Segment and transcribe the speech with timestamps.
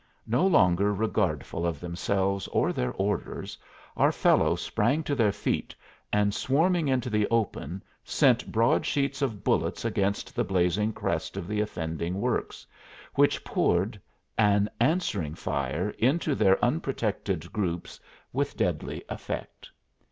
[0.25, 3.55] No longer regardful of themselves or their orders,
[3.95, 5.75] our fellows sprang to their feet,
[6.11, 11.47] and swarming into the open sent broad sheets of bullets against the blazing crest of
[11.47, 12.65] the offending works,
[13.13, 14.01] which poured
[14.39, 17.99] an answering fire into their unprotected groups
[18.33, 19.69] with deadly effect.